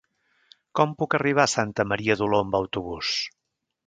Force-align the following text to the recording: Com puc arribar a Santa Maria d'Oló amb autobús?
Com 0.77 0.95
puc 1.01 1.15
arribar 1.17 1.45
a 1.49 1.51
Santa 1.53 1.85
Maria 1.89 2.15
d'Oló 2.21 2.39
amb 2.47 2.57
autobús? 2.61 3.13